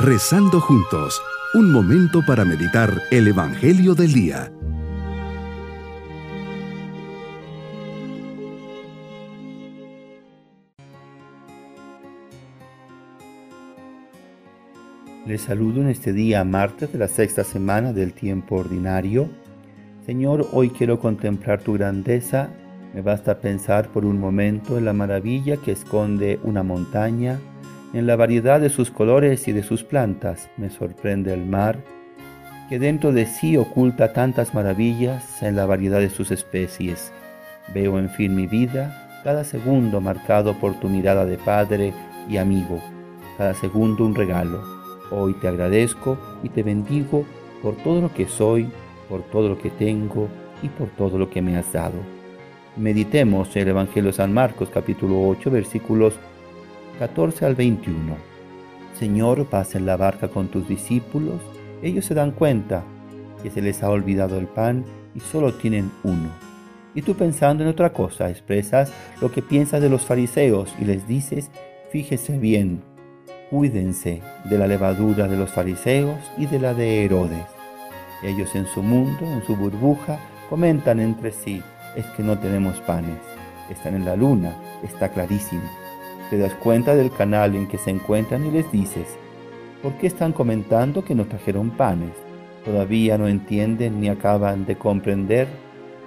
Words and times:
Rezando 0.00 0.60
juntos, 0.60 1.20
un 1.54 1.72
momento 1.72 2.24
para 2.24 2.44
meditar 2.44 3.02
el 3.10 3.26
Evangelio 3.26 3.96
del 3.96 4.12
Día. 4.12 4.52
Les 15.26 15.40
saludo 15.40 15.80
en 15.80 15.88
este 15.88 16.12
día 16.12 16.44
martes 16.44 16.92
de 16.92 16.98
la 17.00 17.08
sexta 17.08 17.42
semana 17.42 17.92
del 17.92 18.12
tiempo 18.12 18.54
ordinario. 18.54 19.28
Señor, 20.06 20.46
hoy 20.52 20.70
quiero 20.70 21.00
contemplar 21.00 21.60
tu 21.60 21.72
grandeza. 21.72 22.50
Me 22.94 23.02
basta 23.02 23.40
pensar 23.40 23.88
por 23.88 24.04
un 24.04 24.20
momento 24.20 24.78
en 24.78 24.84
la 24.84 24.92
maravilla 24.92 25.56
que 25.56 25.72
esconde 25.72 26.38
una 26.44 26.62
montaña, 26.62 27.40
en 27.92 28.06
la 28.06 28.16
variedad 28.16 28.60
de 28.60 28.70
sus 28.70 28.90
colores 28.90 29.48
y 29.48 29.52
de 29.52 29.62
sus 29.62 29.84
plantas. 29.84 30.48
Me 30.56 30.70
sorprende 30.70 31.32
el 31.32 31.46
mar, 31.46 31.78
que 32.68 32.78
dentro 32.78 33.12
de 33.12 33.26
sí 33.26 33.56
oculta 33.56 34.12
tantas 34.12 34.54
maravillas 34.54 35.42
en 35.42 35.56
la 35.56 35.66
variedad 35.66 36.00
de 36.00 36.10
sus 36.10 36.30
especies. 36.30 37.12
Veo 37.74 37.98
en 37.98 38.10
fin 38.10 38.34
mi 38.34 38.46
vida, 38.46 39.20
cada 39.24 39.44
segundo 39.44 40.00
marcado 40.00 40.54
por 40.54 40.78
tu 40.80 40.88
mirada 40.88 41.24
de 41.24 41.38
padre 41.38 41.92
y 42.28 42.36
amigo, 42.36 42.80
cada 43.36 43.54
segundo 43.54 44.04
un 44.04 44.14
regalo 44.14 44.78
Hoy 45.10 45.32
te 45.34 45.48
agradezco 45.48 46.18
y 46.42 46.50
te 46.50 46.62
bendigo 46.62 47.24
por 47.62 47.74
todo 47.76 48.02
lo 48.02 48.12
que 48.12 48.26
soy, 48.26 48.68
por 49.08 49.22
todo 49.22 49.48
lo 49.48 49.58
que 49.58 49.70
tengo 49.70 50.28
y 50.62 50.68
por 50.68 50.88
todo 50.90 51.18
lo 51.18 51.30
que 51.30 51.40
me 51.40 51.56
has 51.56 51.72
dado. 51.72 51.96
Meditemos 52.76 53.56
el 53.56 53.68
Evangelio 53.68 54.10
de 54.10 54.16
San 54.16 54.34
Marcos 54.34 54.68
capítulo 54.72 55.26
8 55.26 55.50
versículos 55.50 56.14
14 56.98 57.46
al 57.46 57.54
21. 57.54 58.16
Señor, 58.98 59.48
vas 59.50 59.74
en 59.74 59.86
la 59.86 59.96
barca 59.96 60.28
con 60.28 60.48
tus 60.48 60.68
discípulos. 60.68 61.40
Ellos 61.82 62.04
se 62.04 62.14
dan 62.14 62.32
cuenta 62.32 62.82
que 63.42 63.50
se 63.50 63.62
les 63.62 63.82
ha 63.82 63.90
olvidado 63.90 64.38
el 64.38 64.46
pan 64.46 64.84
y 65.14 65.20
solo 65.20 65.54
tienen 65.54 65.90
uno. 66.02 66.30
Y 66.94 67.02
tú 67.02 67.14
pensando 67.14 67.62
en 67.62 67.68
otra 67.68 67.92
cosa, 67.92 68.30
expresas 68.30 68.92
lo 69.20 69.30
que 69.30 69.42
piensas 69.42 69.80
de 69.80 69.88
los 69.88 70.02
fariseos 70.02 70.74
y 70.80 70.84
les 70.84 71.06
dices, 71.06 71.50
fíjese 71.90 72.38
bien, 72.38 72.82
Cuídense 73.50 74.20
de 74.44 74.58
la 74.58 74.66
levadura 74.66 75.26
de 75.26 75.38
los 75.38 75.50
fariseos 75.50 76.18
y 76.36 76.44
de 76.44 76.58
la 76.58 76.74
de 76.74 77.02
Herodes. 77.06 77.46
Ellos 78.22 78.54
en 78.54 78.66
su 78.66 78.82
mundo, 78.82 79.24
en 79.24 79.42
su 79.46 79.56
burbuja, 79.56 80.18
comentan 80.50 81.00
entre 81.00 81.32
sí, 81.32 81.62
es 81.96 82.04
que 82.08 82.22
no 82.22 82.38
tenemos 82.38 82.78
panes. 82.80 83.16
Están 83.70 83.94
en 83.94 84.04
la 84.04 84.16
luna, 84.16 84.54
está 84.82 85.08
clarísimo. 85.08 85.62
Te 86.30 86.36
das 86.36 86.54
cuenta 86.54 86.94
del 86.94 87.10
canal 87.10 87.54
en 87.54 87.66
que 87.66 87.78
se 87.78 87.90
encuentran 87.90 88.46
y 88.46 88.50
les 88.50 88.70
dices, 88.70 89.16
¿por 89.82 89.94
qué 89.94 90.06
están 90.06 90.32
comentando 90.32 91.04
que 91.04 91.14
no 91.14 91.24
trajeron 91.24 91.70
panes? 91.70 92.12
Todavía 92.64 93.16
no 93.16 93.28
entienden 93.28 94.00
ni 94.00 94.08
acaban 94.08 94.66
de 94.66 94.76
comprender. 94.76 95.48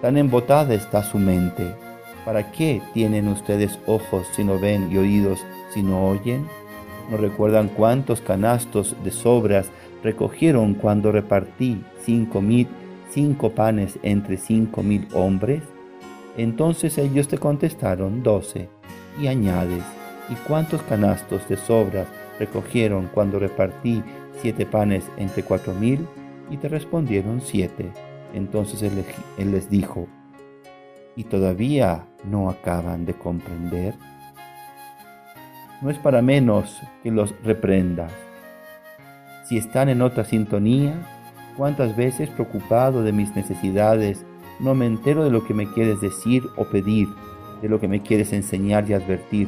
Tan 0.01 0.17
embotada 0.17 0.73
está 0.75 1.03
su 1.03 1.17
mente. 1.17 1.75
¿Para 2.23 2.51
qué 2.51 2.81
tienen 2.93 3.27
ustedes 3.27 3.79
ojos 3.87 4.27
si 4.33 4.43
no 4.43 4.59
ven 4.59 4.91
y 4.91 4.97
oídos 4.97 5.43
si 5.73 5.81
no 5.81 6.07
oyen? 6.07 6.45
¿No 7.09 7.17
recuerdan 7.17 7.67
cuántos 7.69 8.21
canastos 8.21 8.95
de 9.03 9.09
sobras 9.09 9.69
recogieron 10.03 10.75
cuando 10.75 11.11
repartí 11.11 11.83
cinco 12.03 12.41
mil, 12.41 12.67
cinco 13.09 13.51
panes 13.51 13.97
entre 14.03 14.37
cinco 14.37 14.83
mil 14.83 15.07
hombres? 15.13 15.63
Entonces 16.37 16.97
ellos 16.99 17.27
te 17.27 17.39
contestaron 17.39 18.21
doce, 18.21 18.69
y 19.19 19.27
añades, 19.27 19.83
¿y 20.31 20.35
cuántos 20.47 20.81
canastos 20.83 21.47
de 21.47 21.57
sobras 21.57 22.07
recogieron 22.39 23.09
cuando 23.13 23.37
repartí 23.37 24.01
siete 24.41 24.65
panes 24.65 25.05
entre 25.17 25.43
cuatro 25.43 25.73
mil? 25.75 26.07
Y 26.49 26.57
te 26.57 26.67
respondieron 26.67 27.41
siete. 27.41 27.91
Entonces 28.33 28.81
él, 28.81 29.51
les 29.51 29.69
dijo, 29.69 30.07
¿y 31.15 31.25
todavía 31.25 32.07
no 32.23 32.49
acaban 32.49 33.05
de 33.05 33.13
comprender? 33.13 33.93
no 35.81 35.89
es 35.89 35.97
para 35.97 36.21
menos 36.21 36.79
que 37.03 37.11
los 37.11 37.33
reprendas. 37.43 38.11
Si 39.45 39.57
están 39.57 39.89
en 39.89 40.01
otra 40.01 40.23
sintonía, 40.23 40.93
cuántas 41.57 41.95
veces 41.95 42.29
preocupado 42.29 43.03
de 43.03 43.11
mis 43.11 43.35
necesidades, 43.35 44.23
no 44.59 44.75
me 44.75 44.85
entero 44.85 45.23
de 45.23 45.31
lo 45.31 45.43
que 45.43 45.53
me 45.53 45.69
quieres 45.71 45.99
decir 45.99 46.43
o 46.55 46.65
pedir, 46.65 47.07
de 47.61 47.69
lo 47.69 47.79
que 47.79 47.87
me 47.87 48.01
quieres 48.01 48.31
enseñar 48.31 48.87
y 48.89 48.93
advertir. 48.93 49.47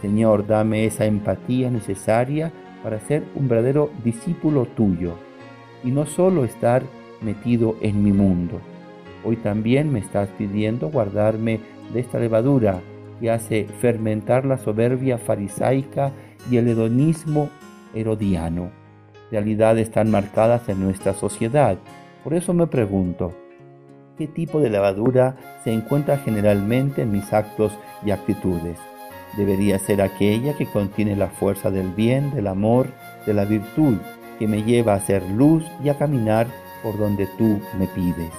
Señor, 0.00 0.46
dame 0.46 0.86
esa 0.86 1.04
empatía 1.04 1.70
necesaria 1.70 2.52
para 2.82 3.00
ser 3.00 3.24
un 3.34 3.48
verdadero 3.48 3.90
discípulo 4.02 4.66
tuyo 4.66 5.14
y 5.84 5.90
no 5.90 6.06
solo 6.06 6.44
estar 6.44 6.82
metido 7.20 7.76
en 7.80 8.02
mi 8.02 8.12
mundo. 8.12 8.60
Hoy 9.24 9.36
también 9.36 9.92
me 9.92 9.98
estás 9.98 10.28
pidiendo 10.38 10.88
guardarme 10.88 11.60
de 11.92 12.00
esta 12.00 12.18
levadura 12.18 12.80
que 13.20 13.30
hace 13.30 13.66
fermentar 13.80 14.46
la 14.46 14.56
soberbia 14.56 15.18
farisaica 15.18 16.12
y 16.50 16.56
el 16.56 16.68
hedonismo 16.68 17.50
herodiano, 17.94 18.70
realidades 19.30 19.90
tan 19.90 20.10
marcadas 20.10 20.68
en 20.70 20.80
nuestra 20.82 21.12
sociedad. 21.12 21.76
Por 22.24 22.32
eso 22.32 22.54
me 22.54 22.66
pregunto, 22.66 23.34
¿qué 24.16 24.26
tipo 24.26 24.60
de 24.60 24.70
levadura 24.70 25.36
se 25.64 25.72
encuentra 25.72 26.16
generalmente 26.16 27.02
en 27.02 27.12
mis 27.12 27.30
actos 27.34 27.72
y 28.04 28.12
actitudes? 28.12 28.78
Debería 29.36 29.78
ser 29.78 30.02
aquella 30.02 30.54
que 30.54 30.66
contiene 30.66 31.16
la 31.16 31.28
fuerza 31.28 31.70
del 31.70 31.90
bien, 31.90 32.34
del 32.34 32.46
amor, 32.46 32.88
de 33.26 33.34
la 33.34 33.44
virtud, 33.44 33.96
que 34.38 34.48
me 34.48 34.62
lleva 34.62 34.94
a 34.94 35.00
ser 35.00 35.22
luz 35.30 35.64
y 35.84 35.88
a 35.88 35.98
caminar 35.98 36.46
por 36.82 36.98
donde 36.98 37.26
tú 37.38 37.60
me 37.78 37.86
pides. 37.86 38.32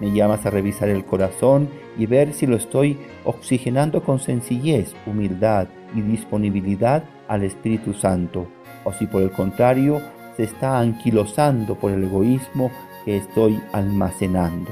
Me 0.00 0.12
llamas 0.12 0.46
a 0.46 0.50
revisar 0.50 0.88
el 0.88 1.04
corazón 1.04 1.68
y 1.98 2.06
ver 2.06 2.32
si 2.32 2.46
lo 2.46 2.56
estoy 2.56 2.98
oxigenando 3.24 4.02
con 4.02 4.18
sencillez, 4.18 4.94
humildad 5.06 5.68
y 5.94 6.00
disponibilidad 6.00 7.04
al 7.28 7.42
Espíritu 7.42 7.92
Santo, 7.92 8.46
o 8.84 8.92
si 8.92 9.06
por 9.06 9.22
el 9.22 9.30
contrario 9.30 10.00
se 10.36 10.44
está 10.44 10.78
anquilosando 10.78 11.74
por 11.74 11.92
el 11.92 12.04
egoísmo 12.04 12.70
que 13.04 13.18
estoy 13.18 13.60
almacenando. 13.72 14.70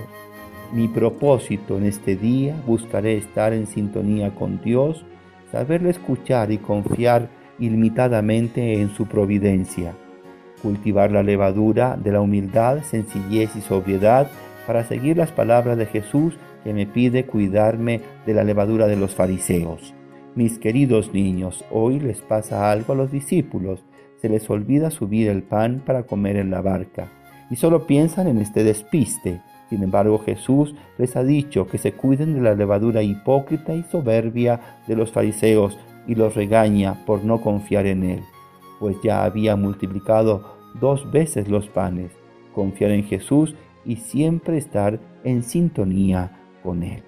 Mi 0.72 0.88
propósito 0.88 1.76
en 1.76 1.84
este 1.84 2.16
día 2.16 2.54
buscaré 2.66 3.16
estar 3.16 3.52
en 3.52 3.66
sintonía 3.66 4.34
con 4.34 4.60
Dios, 4.62 5.04
saberle 5.50 5.90
escuchar 5.90 6.50
y 6.52 6.58
confiar 6.58 7.28
ilimitadamente 7.58 8.80
en 8.80 8.90
su 8.94 9.06
providencia, 9.06 9.94
cultivar 10.62 11.10
la 11.10 11.22
levadura 11.22 11.96
de 11.96 12.12
la 12.12 12.20
humildad, 12.20 12.82
sencillez 12.82 13.56
y 13.56 13.60
sobriedad 13.60 14.28
para 14.66 14.84
seguir 14.84 15.16
las 15.16 15.32
palabras 15.32 15.78
de 15.78 15.86
Jesús 15.86 16.34
que 16.64 16.74
me 16.74 16.86
pide 16.86 17.24
cuidarme 17.24 18.00
de 18.26 18.34
la 18.34 18.44
levadura 18.44 18.86
de 18.86 18.96
los 18.96 19.14
fariseos. 19.14 19.94
Mis 20.34 20.58
queridos 20.58 21.12
niños, 21.12 21.64
hoy 21.70 21.98
les 21.98 22.20
pasa 22.20 22.70
algo 22.70 22.92
a 22.92 22.96
los 22.96 23.10
discípulos. 23.10 23.84
Se 24.20 24.28
les 24.28 24.48
olvida 24.50 24.90
subir 24.90 25.28
el 25.28 25.42
pan 25.42 25.82
para 25.84 26.04
comer 26.04 26.36
en 26.36 26.50
la 26.50 26.60
barca 26.60 27.08
y 27.50 27.56
solo 27.56 27.86
piensan 27.86 28.28
en 28.28 28.38
este 28.38 28.62
despiste. 28.62 29.40
Sin 29.68 29.82
embargo, 29.82 30.18
Jesús 30.18 30.74
les 30.96 31.14
ha 31.16 31.22
dicho 31.22 31.66
que 31.66 31.78
se 31.78 31.92
cuiden 31.92 32.34
de 32.34 32.40
la 32.40 32.54
levadura 32.54 33.02
hipócrita 33.02 33.74
y 33.74 33.82
soberbia 33.82 34.80
de 34.86 34.96
los 34.96 35.12
fariseos 35.12 35.78
y 36.06 36.14
los 36.14 36.34
regaña 36.34 37.04
por 37.04 37.24
no 37.24 37.40
confiar 37.40 37.86
en 37.86 38.02
Él, 38.02 38.22
pues 38.80 38.96
ya 39.02 39.24
había 39.24 39.56
multiplicado 39.56 40.56
dos 40.80 41.10
veces 41.10 41.48
los 41.48 41.68
panes. 41.68 42.12
Confiar 42.54 42.90
en 42.90 43.04
Jesús 43.04 43.54
y 43.84 43.96
siempre 43.96 44.58
estar 44.58 44.98
en 45.22 45.42
sintonía 45.42 46.32
con 46.62 46.82
Él. 46.82 47.02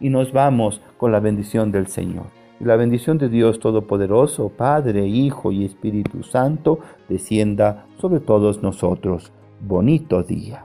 Y 0.00 0.08
nos 0.08 0.32
vamos 0.32 0.80
con 0.96 1.12
la 1.12 1.20
bendición 1.20 1.72
del 1.72 1.88
Señor. 1.88 2.26
Y 2.60 2.64
la 2.64 2.76
bendición 2.76 3.18
de 3.18 3.28
Dios 3.28 3.58
Todopoderoso, 3.58 4.48
Padre, 4.50 5.06
Hijo 5.06 5.50
y 5.52 5.64
Espíritu 5.64 6.22
Santo, 6.22 6.78
descienda 7.08 7.86
sobre 7.98 8.20
todos 8.20 8.62
nosotros. 8.62 9.32
Bonito 9.60 10.22
día. 10.22 10.64